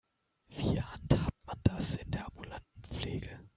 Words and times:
Wie 0.47 0.81
handhabt 0.81 1.35
man 1.45 1.59
das 1.63 1.95
in 1.97 2.09
der 2.09 2.25
ambulanten 2.25 2.83
Pflege? 2.91 3.39